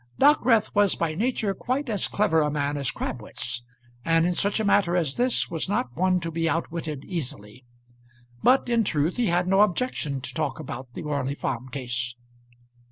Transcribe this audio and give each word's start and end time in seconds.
Dockwrath 0.19 0.73
was 0.73 0.95
by 0.95 1.13
nature 1.13 1.53
quite 1.53 1.87
as 1.87 2.07
clever 2.07 2.41
a 2.41 2.49
man 2.49 2.75
as 2.75 2.89
Crabwitz, 2.89 3.61
and 4.03 4.25
in 4.25 4.33
such 4.33 4.59
a 4.59 4.63
matter 4.65 4.95
as 4.95 5.13
this 5.13 5.51
was 5.51 5.69
not 5.69 5.95
one 5.95 6.19
to 6.21 6.31
be 6.31 6.49
outwitted 6.49 7.05
easily; 7.05 7.65
but 8.41 8.67
in 8.67 8.83
truth 8.83 9.17
he 9.17 9.27
had 9.27 9.47
no 9.47 9.61
objection 9.61 10.19
to 10.19 10.33
talk 10.33 10.59
about 10.59 10.91
the 10.95 11.03
Orley 11.03 11.35
Farm 11.35 11.69
case. 11.69 12.15